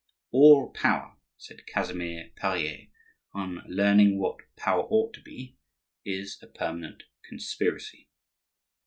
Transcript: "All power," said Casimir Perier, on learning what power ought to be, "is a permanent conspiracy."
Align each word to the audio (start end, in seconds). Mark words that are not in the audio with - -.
"All 0.31 0.71
power," 0.71 1.17
said 1.37 1.67
Casimir 1.67 2.31
Perier, 2.35 2.89
on 3.33 3.61
learning 3.67 4.17
what 4.17 4.39
power 4.55 4.81
ought 4.81 5.13
to 5.13 5.21
be, 5.21 5.57
"is 6.03 6.39
a 6.41 6.47
permanent 6.47 7.03
conspiracy." 7.23 8.09